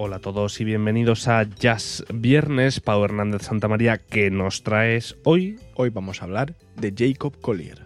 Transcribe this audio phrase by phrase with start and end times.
[0.00, 2.78] Hola a todos y bienvenidos a Jazz Viernes.
[2.78, 5.58] Pau Hernández Santa María, ¿qué nos traes hoy?
[5.74, 7.84] Hoy vamos a hablar de Jacob Collier.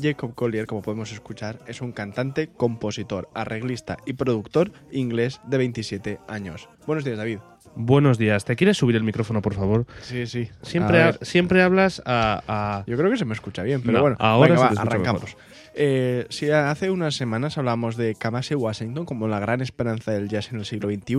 [0.00, 6.20] Jacob Collier, como podemos escuchar, es un cantante, compositor, arreglista y productor inglés de 27
[6.28, 6.68] años.
[6.86, 7.38] Buenos días, David.
[7.74, 8.44] Buenos días.
[8.44, 9.86] ¿Te quieres subir el micrófono, por favor?
[10.02, 10.48] Sí, sí.
[10.62, 12.42] Siempre, A ha- ver, siempre hablas a...
[12.48, 15.22] a- Yo creo que se me escucha bien, pero No, bueno, ahora venga, va, arrancamos.
[15.24, 15.38] mejor.
[15.78, 20.50] Eh, si hace unas semanas hablamos de Kamasi Washington como la gran esperanza del jazz
[20.50, 21.18] en el siglo XXI,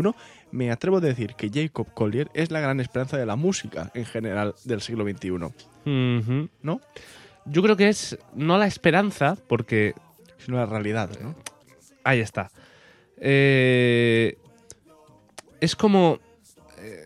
[0.51, 4.05] me atrevo a decir que Jacob Collier es la gran esperanza de la música en
[4.05, 5.29] general del siglo XXI.
[6.63, 6.81] ¿no?
[7.45, 9.93] Yo creo que es no la esperanza, porque...
[10.39, 11.35] Sino la realidad, ¿no?
[12.03, 12.49] Ahí está.
[13.17, 14.37] Eh,
[15.61, 16.19] es como...
[16.79, 17.05] eh,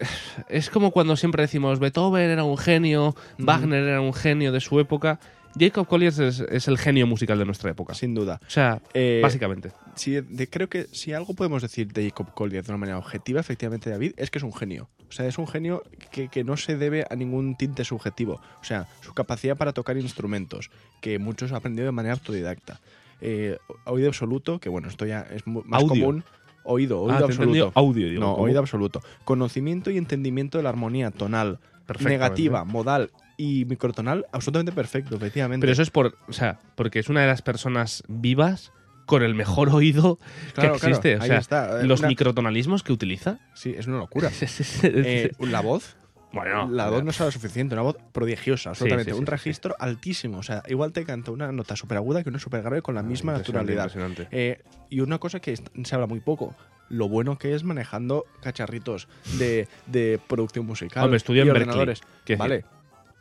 [0.49, 4.79] Es como cuando siempre decimos Beethoven era un genio, Wagner era un genio de su
[4.79, 5.19] época.
[5.59, 7.93] Jacob Collier es, es el genio musical de nuestra época.
[7.93, 8.39] Sin duda.
[8.45, 9.71] O sea, Eh, básicamente.
[9.95, 13.39] si- de- creo que si algo podemos decir de Jacob Collier de una manera objetiva,
[13.41, 14.89] efectivamente, David, es que es un genio.
[15.09, 18.41] O sea, es un genio que, que no se debe a ningún tinte subjetivo.
[18.61, 22.79] O sea, su capacidad para tocar instrumentos, que muchos han aprendido de manera autodidacta.
[23.19, 25.87] Eh, oído absoluto, que bueno, esto ya es más Audio.
[26.05, 26.23] común.
[26.63, 27.71] Oído, Ah, oído entendido absoluto.
[27.79, 28.43] audio, digo, no, ¿cómo?
[28.45, 29.01] oído absoluto.
[29.25, 31.59] Conocimiento y entendimiento de la armonía tonal,
[31.99, 33.09] negativa, modal
[33.41, 35.61] y microtonal, absolutamente perfecto, efectivamente.
[35.63, 38.71] Pero eso es por, o sea, porque es una de las personas vivas
[39.07, 40.19] con el mejor oído
[40.53, 41.15] Claro, que claro, existe.
[41.17, 41.81] o ahí sea, está.
[41.81, 43.39] Eh, los una- microtonalismos que utiliza.
[43.55, 44.29] Sí, es una locura.
[44.83, 45.95] Eh, la voz,
[46.33, 49.11] bueno, la voz no será suficiente, una voz prodigiosa, absolutamente.
[49.11, 50.37] sí, sí, un sí, registro altísimo.
[50.37, 53.01] O sea, igual te canta una nota súper aguda que una súper grave con la
[53.03, 54.01] misma Ah, Impresionante, naturalidad.
[54.05, 54.27] impresionante.
[54.31, 56.55] Eh, y una cosa que se habla muy poco.
[56.89, 59.07] Lo bueno que es manejando cacharritos
[59.39, 61.03] de, de producción musical.
[61.05, 62.01] Hombre, estudió y en ordenadores.
[62.37, 62.65] Vale,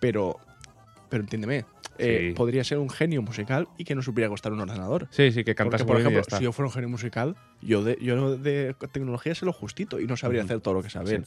[0.01, 0.39] pero,
[1.09, 1.65] pero entiéndeme.
[1.99, 2.35] eh, Sí.
[2.35, 5.07] podría ser un genio musical y que no supiera costar un ordenador.
[5.11, 7.99] Sí, sí, que cantas Porque, por ejemplo, si yo fuera un genio musical, yo de,
[8.01, 11.27] yo de tecnología sé lo justito y no sabría hacer todo lo que saben.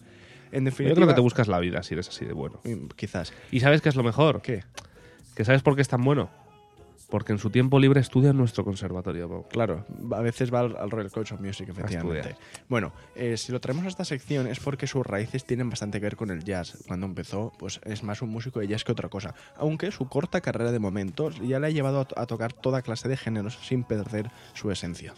[0.52, 2.60] En Yo definitiva, creo que te buscas la vida si eres así de bueno.
[2.64, 3.34] mm, quizás.
[3.52, 4.42] ¿Y sabes qué es lo mejor?
[4.42, 4.64] ¿Qué?
[5.36, 6.32] ¿Que sabes por qué es tan bueno?
[7.14, 9.30] Porque en su tiempo libre estudia en nuestro conservatorio.
[9.30, 9.48] Pau.
[9.48, 12.36] Claro, a veces va al, al Royal College of Music, efectivamente.
[12.68, 16.08] Bueno, eh, si lo traemos a esta sección es porque sus raíces tienen bastante que
[16.08, 16.76] ver con el jazz.
[16.88, 19.36] Cuando empezó, pues es más un músico de jazz que otra cosa.
[19.58, 23.16] Aunque su corta carrera de momento ya le ha llevado a tocar toda clase de
[23.16, 25.14] géneros sin perder su esencia.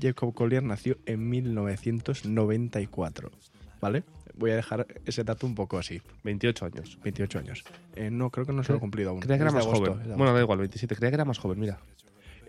[0.00, 3.30] Jacob Collier nació en 1994.
[3.80, 4.04] ¿Vale?
[4.34, 6.00] Voy a dejar ese dato un poco así.
[6.24, 6.98] 28 años.
[7.02, 7.64] 28 añños.
[7.94, 9.20] Eh, no, creo que no se lo he cumplido aún.
[9.20, 10.16] Creía que era más agosto, joven.
[10.16, 10.96] Bueno, da igual, 27.
[10.96, 11.78] Creía que era más joven, mira.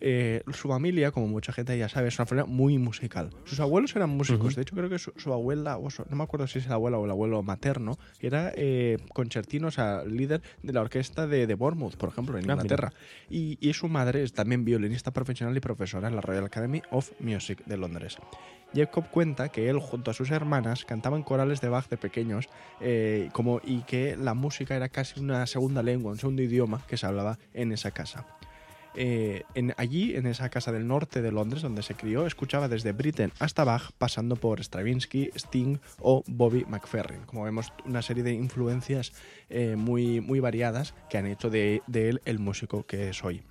[0.05, 3.29] Eh, su familia, como mucha gente ya sabe, es una familia muy musical.
[3.45, 4.53] Sus abuelos eran músicos.
[4.55, 6.75] De hecho, creo que su, su abuela, o su- no me acuerdo si es la
[6.75, 11.47] abuela o el abuelo materno, era eh, concertino, o sea, líder de la orquesta de,
[11.47, 12.53] de Bournemouth, por ejemplo, en Ah.
[12.53, 12.91] Inglaterra.
[13.29, 17.11] Y, y su madre es también violinista profesional y profesora en la Royal Academy of
[17.21, 18.17] Music de Londres.
[18.75, 22.49] Jacob cuenta que él junto a sus hermanas cantaban corales de Bach de pequeños
[22.81, 26.97] eh, como, y que la música era casi una segunda lengua, un segundo idioma que
[26.97, 28.25] se hablaba en esa casa.
[28.95, 29.43] Eh,
[29.77, 33.63] allí, en esa casa del norte de Londres donde se crió, escuchaba desde Britten hasta
[33.63, 37.21] Bach, pasando por Stravinsky, Sting o Bobby McFerrin.
[37.25, 39.13] Como vemos, una serie de influencias
[39.49, 43.41] eh, muy, muy variadas que han hecho de, de él el músico que es hoy.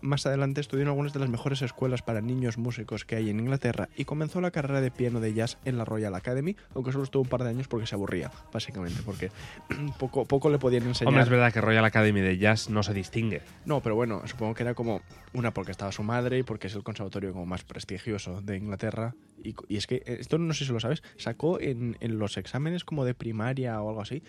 [0.00, 3.40] Más adelante estudió en algunas de las mejores escuelas para niños músicos que hay en
[3.40, 7.04] Inglaterra y comenzó la carrera de piano de jazz en la Royal Academy, aunque solo
[7.04, 9.30] estuvo un par de años porque se aburría, básicamente, porque
[9.98, 11.08] poco, poco le podían enseñar.
[11.08, 13.42] Hombre, es verdad que Royal Academy de Jazz no se distingue.
[13.64, 15.02] No, pero bueno, supongo que era como
[15.32, 19.14] una porque estaba su madre y porque es el conservatorio como más prestigioso de Inglaterra.
[19.42, 22.36] Y, y es que eh, esto no sé si lo sabes, sacó en, en los
[22.36, 24.22] exámenes como de primaria o algo así,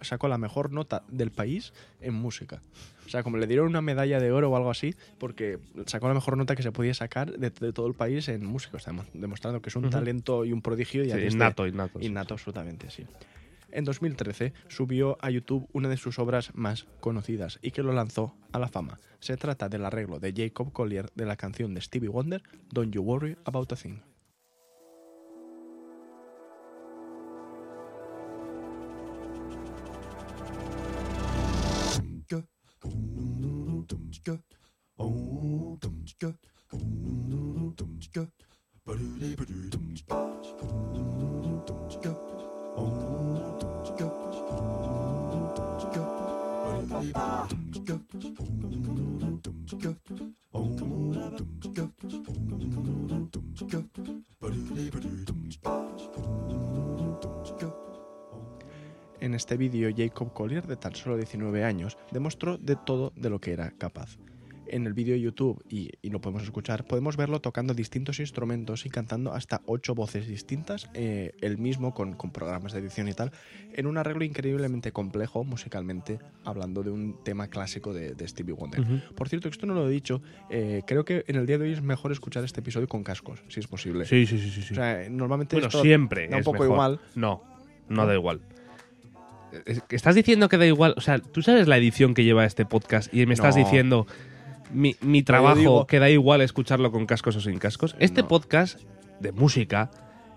[0.00, 2.62] sacó la mejor nota del país en música.
[3.06, 6.14] O sea, como le dieron una medalla de oro o algo así, porque sacó la
[6.14, 8.76] mejor nota que se podía sacar de, de todo el país en música.
[8.76, 11.02] Está demo- demostrando que es un talento y un prodigio.
[11.04, 11.98] Ya Sí, desde- innato, innato.
[11.98, 12.06] sí.
[12.06, 13.04] Innato, absolutamente, sí.
[13.72, 18.34] En 2013 subió a YouTube una de sus obras más conocidas y que lo lanzó
[18.50, 18.98] a la fama.
[19.20, 22.42] Se trata del arreglo de Jacob Collier de la canción de Stevie Wonder,
[22.72, 23.98] Don't You Worry About a Thing.
[59.20, 63.38] En este vídeo, Jacob Collier, de tan solo 19 años, demostró de todo de lo
[63.38, 64.16] que era capaz.
[64.72, 68.86] En el vídeo de YouTube, y, y lo podemos escuchar, podemos verlo tocando distintos instrumentos
[68.86, 73.12] y cantando hasta ocho voces distintas, eh, él mismo con, con programas de edición y
[73.12, 73.32] tal,
[73.74, 78.84] en un arreglo increíblemente complejo musicalmente, hablando de un tema clásico de, de Stevie Wonder.
[79.14, 81.72] Por cierto, esto no lo he dicho, eh, creo que en el día de hoy
[81.72, 84.04] es mejor escuchar este episodio con cascos, si es posible.
[84.06, 84.62] Sí, sí, sí, sí.
[84.62, 84.72] sí.
[84.72, 86.28] O sea, normalmente bueno, esto siempre.
[86.28, 86.74] da un es poco mejor.
[86.74, 87.00] igual.
[87.16, 87.42] No,
[87.88, 88.40] no da igual.
[89.88, 90.94] Estás diciendo que da igual.
[90.96, 93.64] O sea, tú sabes la edición que lleva este podcast y me estás No.
[93.64, 94.06] diciendo
[94.72, 97.96] mi, mi trabajo que da igual escucharlo con cascos o sin cascos.
[97.98, 98.28] Este No.
[98.28, 98.80] podcast
[99.20, 99.90] de música,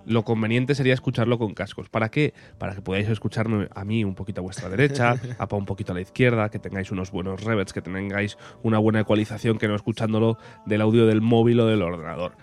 [0.05, 1.87] lo conveniente sería escucharlo con cascos.
[1.89, 2.33] ¿Para qué?
[2.57, 5.93] Para que podáis escucharme a mí un poquito a vuestra derecha, a Pa un poquito
[5.93, 9.75] a la izquierda, que tengáis unos buenos reverbs, que tengáis una buena ecualización, que no
[9.75, 12.33] escuchándolo del audio del móvil o del ordenador.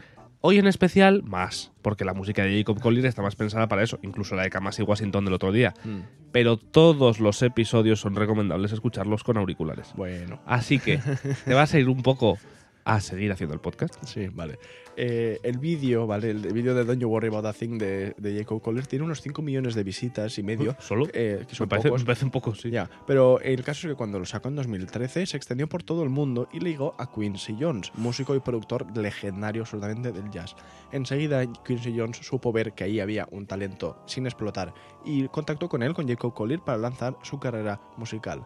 [0.43, 3.99] Hoy en especial, más, porque la música de Jacob Collier está más pensada para eso,
[4.03, 5.75] incluso la de Kamasi Washington del otro día.
[5.85, 5.99] Mm,
[6.33, 9.93] Pero todos los episodios son recomendables escucharlos con auriculares.
[9.97, 10.41] bueno.
[10.47, 10.99] Así que
[11.45, 12.39] te vas a ir un poco
[12.85, 13.95] a seguir haciendo el podcast.
[14.05, 14.59] Sí, vale.
[14.97, 16.31] Eh, el vídeo, ¿vale?
[16.31, 19.21] El vídeo de Don't You Worry About a Thing de, de Jacob Collier tiene unos
[19.21, 20.77] 5 millones de visitas y medio.
[20.79, 21.07] ¿Solo?
[21.13, 22.03] eh, que son me, parece, pocos.
[22.03, 22.71] me parece un poco, sí.
[22.71, 26.03] Ya, pero el caso es que cuando lo sacó en 2013 se extendió por todo
[26.03, 30.57] el mundo y ligó a Quincy Jones, músico y productor legendario absolutamente del jazz.
[30.93, 34.75] Enseguida Quincy Jones supo ver que ahí había un talento sin explotar
[35.05, 38.43] y contactó con él, con Jacob Collier, para lanzar su carrera musical.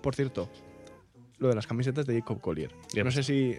[0.00, 0.48] Por cierto,
[1.40, 2.70] lo de las camisetas de Jacob Collier.
[3.02, 3.56] No sé si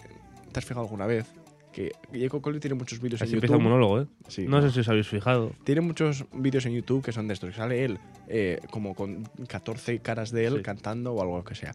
[0.51, 1.25] te has fijado alguna vez
[1.73, 3.57] que Jacob Collier tiene muchos vídeos en empieza YouTube.
[3.57, 4.07] un monólogo, ¿eh?
[4.27, 4.45] Sí.
[4.47, 5.51] No sé si os habéis fijado.
[5.63, 7.97] Tiene muchos vídeos en YouTube que son de estos, que sale él
[8.27, 10.63] eh, como con 14 caras de él Sí.
[10.63, 11.73] cantando o algo que sea.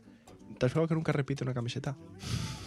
[0.59, 1.97] ¿Te has fijado que nunca repite una camiseta?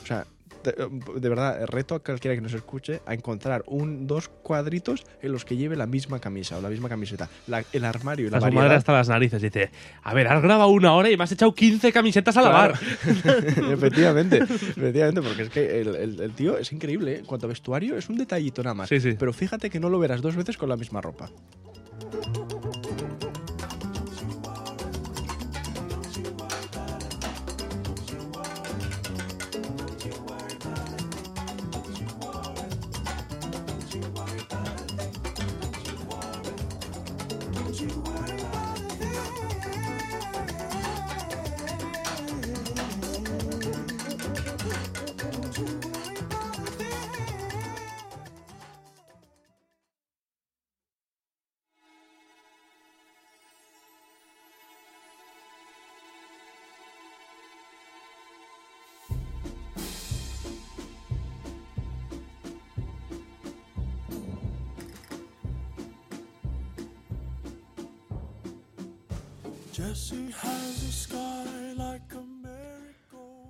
[0.03, 0.25] O sea,
[0.63, 5.45] de verdad, reto a cualquiera que nos escuche a encontrar un, dos cuadritos en los
[5.45, 7.29] que lleve la misma camisa o la misma camiseta.
[7.47, 8.77] La- el armario y la su madre variedad.
[8.77, 9.71] hasta las narices dice,
[10.03, 12.73] a ver, has grabado una hora y me has echado 15 camisetas a lavar.
[13.71, 17.13] efectivamente, efectivamente, porque es que el, el- el tío es increíble.
[17.13, 17.19] ¿eh?
[17.19, 18.89] En cuanto a vestuario, es un detallito nada más.
[18.89, 19.15] Sí, sí.
[19.17, 21.29] Pero fíjate que no lo verás dos veces con la misma ropa.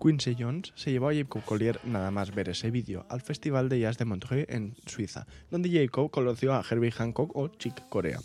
[0.01, 3.81] Quincy Jones se llevó a Jacob Collier nada más ver ese vídeo al Festival de
[3.81, 8.19] Jazz de Montreux en Suiza, donde Jacob conoció a Herbie Hancock o Chick Corea.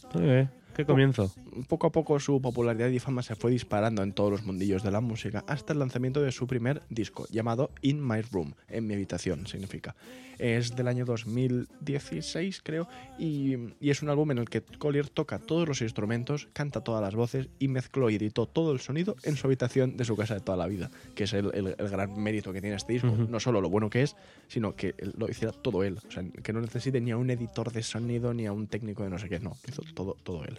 [0.74, 1.32] ¿Qué comienzo?
[1.68, 4.90] Poco a poco su popularidad y fama se fue disparando en todos los mundillos de
[4.90, 8.94] la música hasta el lanzamiento de su primer disco, llamado In My Room, en mi
[8.94, 9.94] habitación significa.
[10.36, 12.88] Es del año 2016 creo
[13.20, 17.00] y, y es un álbum en el que Collier toca todos los instrumentos, canta todas
[17.02, 20.34] las voces y mezcló y editó todo el sonido en su habitación de su casa
[20.34, 23.06] de toda la vida, que es el, el- el gran mérito que tiene este disco.
[23.30, 24.16] No solo lo bueno que es,
[24.48, 25.98] sino que lo hiciera todo él.
[26.08, 29.04] O sea, que no necesite ni a un editor de sonido ni a un técnico
[29.04, 30.58] de no sé qué, no, hizo todo, todo él.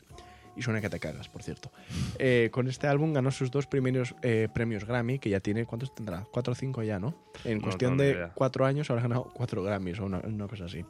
[0.58, 1.70] Y suena que te cagas, por cierto.
[2.18, 5.94] Eh, con este álbum ganó sus dos primeros eh, premios Grammy, que ya tiene, ¿cuántos
[5.94, 6.26] tendrá?
[6.32, 7.14] Cuatro o cinco ya, ¿no?
[7.44, 10.86] En No cuestión de cuatro años habrá ganado cuatro Grammys o una, una cosa así.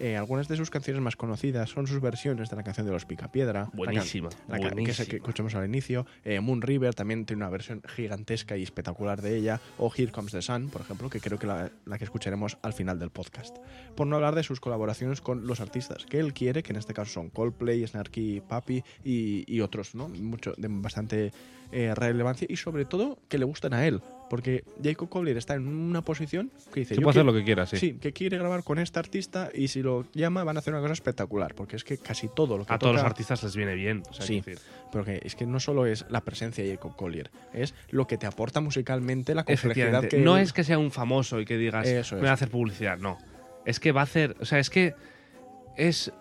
[0.00, 3.04] Eh, algunas de sus canciones más conocidas son sus versiones de la canción de los
[3.04, 3.64] Picapiedra.
[3.64, 4.30] la Buenísima.
[4.48, 6.06] la ca- que, escuchamos al inicio.
[6.24, 9.60] Eh, Moon River también tiene una versión gigantesca y espectacular de ella.
[9.78, 12.72] O Here Comes the Sun, por ejemplo, que creo que la, la que escucharemos al
[12.72, 13.58] final del podcast.
[13.94, 16.94] Por no hablar de sus colaboraciones con los artistas que él quiere, que en este
[16.94, 20.08] caso son Coldplay, Snarky Papi y, y otros, ¿no?
[20.08, 21.32] Mucho, de bastante
[21.72, 24.00] eh, relevancia y sobre todo que le gustan a él.
[24.30, 26.94] Porque Jacob Collier está en una posición que dice...
[26.94, 27.76] Se "Yo puede hacer quiero- lo que quiera, sí.
[27.78, 30.80] Sí, que quiere grabar con este artista y si lo llama van a hacer una
[30.80, 33.74] cosa espectacular, porque es que casi todo lo que A todos los artistas les viene
[33.74, 34.04] bien.
[34.08, 34.36] o sea, Sí.
[34.36, 34.58] decir,
[34.92, 38.16] pero que es que no solo es la presencia de Jacob Collier, es lo que
[38.18, 41.88] te aporta musicalmente, la complejidad que No es que sea un famoso y que digas,
[41.88, 42.98] Eso me va a hacer publicidad.
[42.98, 43.18] No.
[43.66, 44.36] Es que va a hacer.
[44.40, 44.94] O sea, es que
[45.76, 46.12] es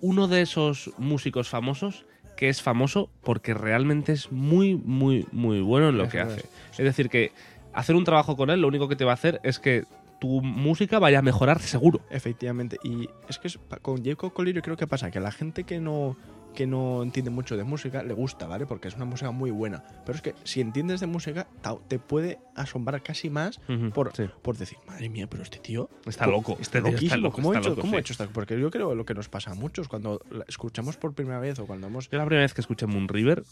[0.00, 2.06] uno de esos músicos famosos
[2.40, 6.46] que es famoso porque realmente es muy, muy, muy bueno en lo que hace.
[6.72, 7.32] Es decir, que
[7.74, 9.84] hacer un trabajo con él lo único que te va a hacer es que
[10.22, 12.00] tu música vaya a mejorar seguro.
[12.10, 15.64] Efectivamente, y es que es- con Jacob Collier yo creo que pasa que la gente
[15.64, 16.16] que no
[16.54, 18.66] que no entiende mucho de música le gusta, ¿vale?
[18.66, 19.82] Porque es una música muy buena.
[20.04, 21.46] Pero es que si entiendes de música,
[21.88, 23.60] te puede asombrar casi más
[23.94, 24.24] por, sí.
[24.42, 27.22] por decir, madre mía, pero este tío Está co- loco, Está este tío está loquísimo.
[27.22, 28.00] loco, ¿Cómo, ha está hecho, loco, cómo ha sí.
[28.00, 28.26] hecho esta?
[28.28, 31.58] Porque yo creo lo que nos pasa a muchos cuando la escuchamos por primera vez
[31.58, 33.42] o cuando hemos Yo la primera vez que escuché Moon River,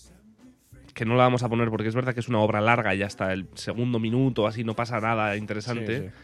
[0.94, 3.02] que no la vamos a poner porque es verdad que es una obra larga y
[3.02, 6.14] hasta el segundo minuto así no pasa nada interesante, sí.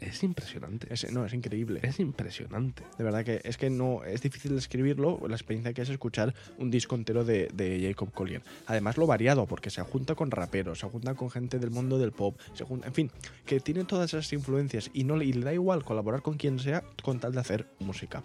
[0.00, 0.86] Es impresionante.
[0.92, 1.80] Es- no, es increíble.
[1.82, 2.82] Es impresionante.
[2.98, 6.70] De verdad que es que no es difícil describirlo, la experiencia que es escuchar un
[6.70, 8.42] disco entero de, de Jacob Collier.
[8.66, 12.12] Además lo variado, porque se junta con raperos, se junta con gente del mundo del
[12.12, 13.10] pop, se junta, en fin,
[13.44, 16.82] que tiene todas esas influencias y no y le da igual colaborar con quien sea
[17.02, 18.22] con tal de hacer música.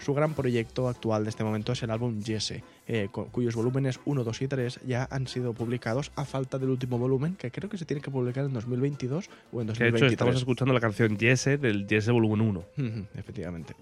[0.00, 4.00] Su gran proyecto actual de este momento es el álbum Jesse, eh, cu- cuyos volúmenes
[4.06, 7.68] 1, 2 y 3 ya han sido publicados a falta del último volumen, que creo
[7.68, 10.12] que se tiene que publicar en 2022 o en Que de hecho 2023.
[10.12, 12.58] estamos escuchando la canción Jesse del Jesse Volumen 1.
[12.78, 13.74] Ujú, Efectivamente.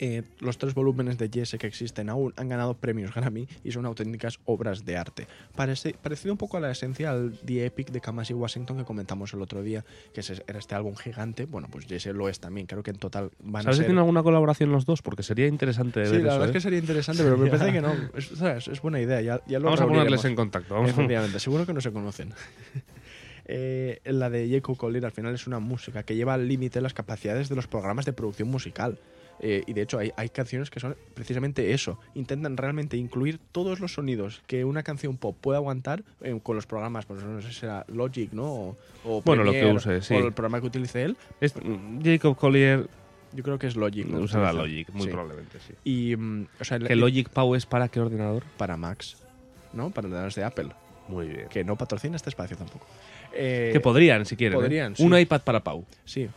[0.00, 3.84] Eh, los tres volúmenes de Jesse que existen aún han ganado premios Grammy y son
[3.84, 5.26] auténticas obras de arte.
[5.56, 9.34] Parece, parecido un poco a la esencia al The Epic de Kamasi Washington que comentamos
[9.34, 11.46] el otro día, que es- era este álbum gigante.
[11.46, 12.68] Bueno, pues Jesse lo es también.
[12.68, 13.86] Creo que en total van ¿Sabes a si ser...
[13.86, 15.02] tienen alguna colaboración los dos?
[15.02, 16.52] Porque sería interesante Sí, ver la eso, verdad es ¿eh?
[16.52, 17.92] que sería interesante, pero me parece que no.
[18.16, 18.68] Es, ¿sabes?
[18.68, 19.20] es buena idea.
[19.20, 20.74] Ya, ya lo Vamos a ponerles en contacto.
[20.74, 22.32] Vamos a- Efectivamente, seguro que no se conocen.
[23.50, 26.92] Eh, la de Jacob Collier al final es una música que lleva al límite las
[26.92, 28.98] capacidades de los programas de producción musical.
[29.40, 31.98] Eh, y de hecho hay, hay canciones que son precisamente eso.
[32.14, 36.66] Intentan realmente incluir todos los sonidos que una canción pop puede aguantar eh, con los
[36.66, 38.44] programas, pues no sé si será Logic, ¿no?
[38.46, 40.14] O, o Bueno, lo que use, sí.
[40.14, 41.16] O el programa que utilice él.
[41.40, 41.54] Es-
[42.02, 42.88] Jacob Collier
[43.32, 44.06] Yo creo que es Logic.
[44.06, 44.20] ¿no?
[44.20, 44.52] usará.
[44.52, 45.08] Logic, muy Sí.
[45.10, 45.74] probablemente, sí.
[45.84, 48.42] Y, mm, o sea, ¿Que el- Logic Pau es para qué ordenador?
[48.56, 49.18] para Max,
[49.72, 49.90] ¿no?
[49.90, 50.68] Para las de Apple.
[51.08, 51.48] Muy bien.
[51.48, 52.86] Que no patrocina este espacio tampoco.
[53.34, 54.58] Eh, Que podrían, si quieren.
[54.58, 54.62] ¿eh?
[54.62, 55.02] podrían, sí.
[55.02, 55.84] Un iPad para Pau.
[56.04, 56.28] Sí,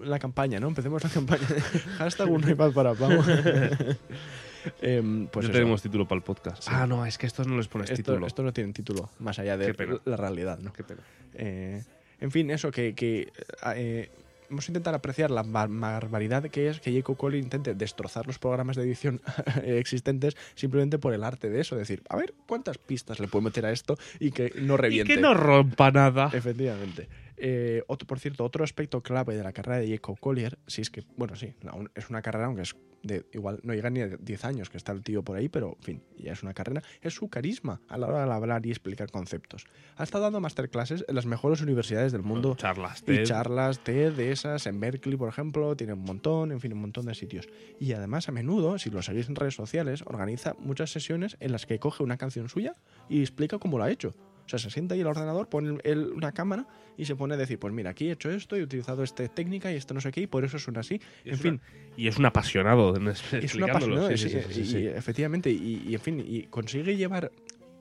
[0.00, 0.68] la campaña, ¿no?
[0.68, 1.46] Empecemos la campaña.
[1.98, 3.10] Hashtag un iPad para Pau.
[4.80, 6.62] Em, pues ya tenemos título para el podcast.
[6.62, 6.70] Sí.
[6.72, 8.26] Ah, no, es que estos no les pones esto, título.
[8.26, 10.72] esto no tiene título, más allá de la realidad, ¿no?
[10.72, 11.02] Qué pena.
[11.34, 11.82] Eh,
[12.20, 13.30] en fin, eso, que, que
[13.76, 14.08] eh,
[14.48, 18.38] vamos a intentar apreciar la bar- barbaridad que es que Jacob Collier intente destrozar los
[18.38, 19.20] programas de edición
[19.64, 21.76] existentes simplemente por el arte de eso.
[21.76, 25.14] Decir, a ver, ¿cuántas pistas le puedo meter a esto y que no Y reviente?
[25.14, 26.30] que no rompa nada.
[26.32, 27.06] Efectivamente.
[27.36, 30.90] Eh, otro, por cierto, otro aspecto clave de la carrera de Jacob Collier, si es
[30.90, 31.54] que, bueno, sí,
[31.94, 32.74] es una carrera, aunque es
[33.04, 35.76] de igual, no llega ni a 10 años que está el tío por ahí, pero
[35.78, 38.70] en fin, ya es una carrera, es su carisma a la hora de hablar y
[38.70, 39.66] explicar conceptos.
[39.96, 42.56] Ha estado dando masterclasses en las mejores universidades del mundo.
[42.56, 43.02] Charlas.
[43.02, 43.24] Y TED.
[43.24, 47.06] charlas TED de esas en Berkeley, por ejemplo, tiene un montón, en fin, un montón
[47.06, 47.46] de sitios.
[47.78, 51.66] Y además, a menudo, si lo seguís en redes sociales, organiza muchas sesiones en las
[51.66, 52.72] que coge una canción suya
[53.08, 54.14] y explica cómo lo ha hecho.
[54.44, 56.66] O sea, se sienta ahí al ordenador, pone él una cámara
[56.98, 59.72] y se pone a decir, pues mira, aquí he hecho esto, he utilizado esta técnica
[59.72, 61.00] y esto no sé qué, y por eso suena así.
[61.24, 63.96] Y en es fin, una- y es un apasionado es explicándolo.
[63.96, 67.30] apasionada, Sí, sí, sí, y- y efectivamente, y, y, en fin, y consigue llevar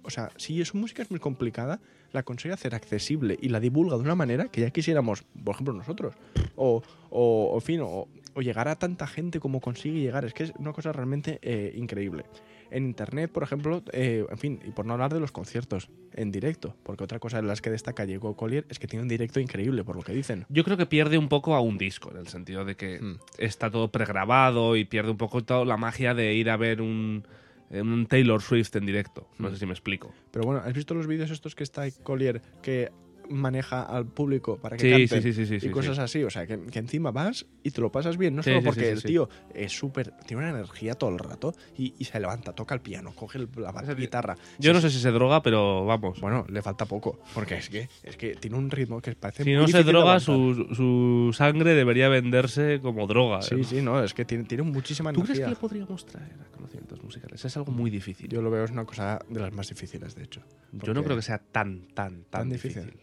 [0.06, 1.80] o sea, si su música es muy complicada,
[2.12, 5.74] la consigue hacer accesible y la divulga de una manera que ya quisiéramos, por ejemplo,
[5.74, 6.14] nosotros.
[6.58, 10.26] O, o, o en fin, o, o llegar a tanta gente como consigue llegar.
[10.26, 12.26] Es que es una cosa realmente eh, increíble.
[12.74, 16.32] En internet, por ejemplo, eh, en fin, y por no hablar de los conciertos en
[16.32, 19.40] directo, porque otra cosa de las que destaca Diego Collier es que tiene un directo
[19.40, 20.46] increíble, por lo que dicen.
[20.50, 23.20] Yo creo que pierde un poco a un disco, en el sentido de que Hmm.
[23.38, 27.24] está todo pregrabado y pierde un poco toda la magia de ir a ver un,
[27.70, 29.28] eh, un Taylor Swift en directo.
[29.38, 29.52] No Hmm.
[29.54, 30.12] sé si me explico.
[30.32, 32.92] Pero bueno, ¿has visto los vídeos estos que está Collier que
[33.30, 36.02] maneja al público para que Sí, canten sí, sí, sí, sí, y cosas sí.
[36.02, 36.24] así?
[36.24, 39.04] O sea, que, que encima vas y te lo pasas bien, no solo porque el
[39.04, 42.82] tío es súper, tiene una energía todo el rato y, y se levanta, toca el
[42.82, 44.38] piano, coge la tío- guitarra.
[44.60, 46.20] Yo no sé si se droga, pero vamos.
[46.22, 49.50] Bueno, le falta poco, porque es que, es que tiene un ritmo que parece si
[49.52, 53.42] muy no se droga, su, su sangre debería venderse como droga.
[53.42, 55.46] Sí, sí, no, es que tiene, tiene muchísima ¿Tú crees energía.
[55.46, 57.44] que le podríamos traer a conocimientos musicales?
[57.44, 58.28] Es algo muy difícil.
[58.30, 60.42] Yo lo veo es una cosa de las más difíciles, de hecho.
[60.72, 62.84] Yo no creo que sea tan, tan, tan, ¿Tan difícil.
[62.84, 63.02] difícil?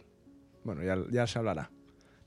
[0.63, 1.71] Bueno, ya, ya se hablará.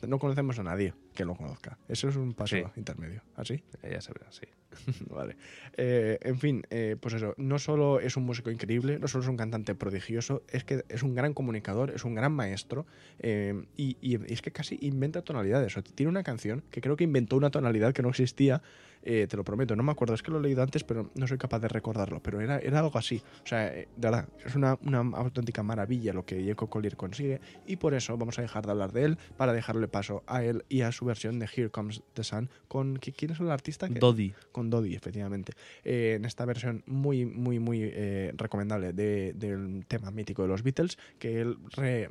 [0.06, 1.78] No conocemos a nadie que lo conozca.
[1.88, 2.62] Eso es un paso Sí.
[2.76, 3.22] intermedio.
[3.36, 3.62] ¿Así?
[3.82, 4.46] Eh, Ya se verá, sí.
[5.10, 5.36] vale.
[5.76, 7.34] Eh, en fin, eh, pues eso.
[7.36, 11.02] No solo es un músico increíble, no solo es un cantante prodigioso, es que es
[11.02, 12.84] un gran comunicador, es un gran maestro
[13.20, 15.76] eh, y, y es que casi inventa tonalidades.
[15.76, 18.62] O tiene una canción que creo que inventó una tonalidad que no existía.
[19.06, 21.26] eh, te lo prometo, no me acuerdo, es que lo he leído antes, pero no
[21.26, 22.22] soy capaz de recordarlo.
[22.22, 23.22] Pero era, era algo así.
[23.44, 27.38] O sea, eh, de verdad, es una, una auténtica maravilla lo que Diego Collier consigue.
[27.66, 30.64] Y por eso vamos a dejar de hablar de él para dejarle paso a él
[30.70, 32.48] y a su versión de Here Comes the Sun.
[32.68, 33.88] Con, ¿qui- ¿Quién es el artista?
[33.88, 34.34] que- Dodi.
[34.52, 35.52] con Dodi, efectivamente.
[35.84, 40.62] Eh, en esta versión muy, muy, muy eh, recomendable de- del tema mítico de los
[40.62, 42.08] Beatles, que él re,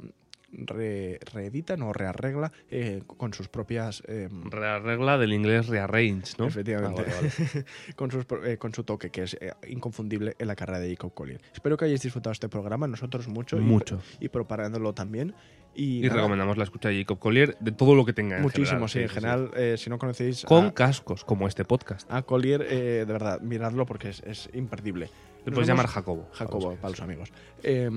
[0.52, 4.04] re- reedita, no rearregla eh, con sus propias.
[4.08, 6.46] eh, Rearregla del inglés rearrange, ¿no?
[6.46, 7.04] Efectivamente.
[7.08, 7.66] Ah, vale, vale.
[7.96, 11.42] con, sus eh, con su toque, que es inconfundible en la carrera de Jacob Collier.
[11.54, 13.58] Espero que hayáis disfrutado este programa, nosotros mucho.
[13.58, 14.02] y- Mucho.
[14.20, 15.34] Y, preparándolo también.
[15.76, 18.38] Y, recomendamos la escucha de Jacob Collier de todo lo que tenga.
[18.38, 20.46] en Muchísimo, general, sí, en general, eh, si no conocéis.
[20.46, 22.10] Con a- cascos, como este podcast.
[22.12, 25.10] a Collier, eh, de verdad, miradlo porque es, es imperdible.
[25.46, 26.30] Le puedes llamar Jacobo.
[26.32, 27.30] Jacobo, para los amigos.
[27.64, 27.90] Eh,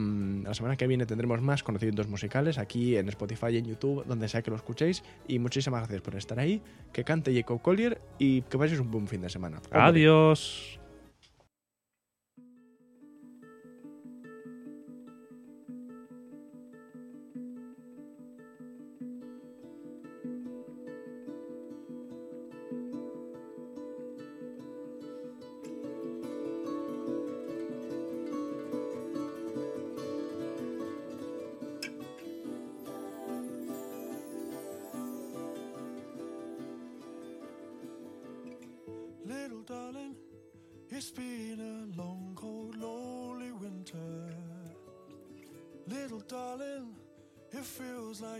[0.42, 4.28] la semana que viene tendremos más conocimientos musicales aquí en Spotify y en YouTube, donde
[4.28, 5.04] sea que lo escuchéis.
[5.28, 6.60] Y muchísimas gracias por estar ahí.
[6.92, 9.58] Que cante Jacob Collier y que paséis un buen fin de semana.
[9.58, 9.80] Hombre.
[9.80, 10.80] Adiós.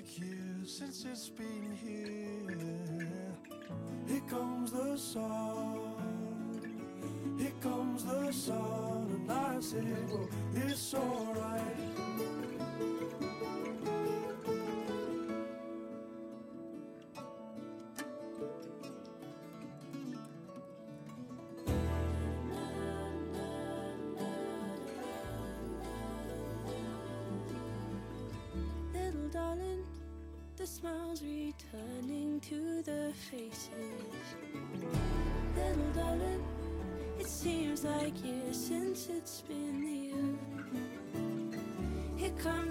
[0.06, 2.56] Like years since it's been here.
[4.06, 6.60] Here comes the sun,
[7.38, 11.95] here comes the sun, and I say, well, it's alright.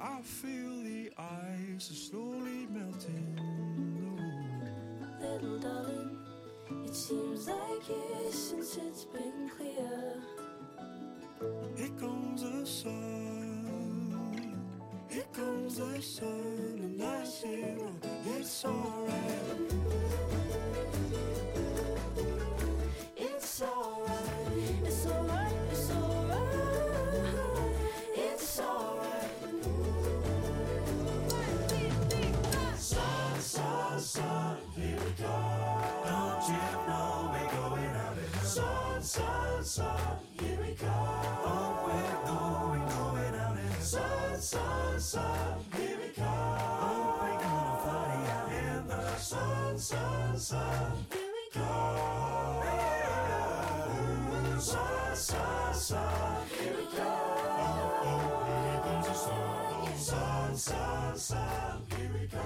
[0.00, 5.26] I feel the ice is slowly melting the.
[5.26, 6.16] Little darling,
[6.84, 10.22] it seems like years since it's been clear.
[11.76, 14.08] Here comes the sun.
[15.08, 17.92] Here comes the sun, and I say, well,
[18.38, 19.37] it's alright.
[40.80, 40.86] Go.
[40.90, 46.24] Oh, we're going, going out in the sun, sun, sun, here we go.
[46.24, 52.62] Oh, we're gonna party out in the sun, sun, sun, Here we go.
[54.60, 56.36] Sun, sun, sun,
[56.76, 57.04] we go.
[57.60, 59.96] Oh, here comes the sun.
[59.96, 62.38] Sun, sun, sun, here we go.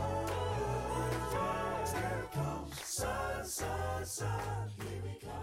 [1.94, 2.84] Here comes.
[2.84, 5.34] Sun, sun, sun, here we go.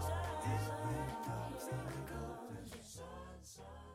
[0.44, 0.60] Here
[1.08, 2.29] it comes
[3.00, 3.89] sun, sun.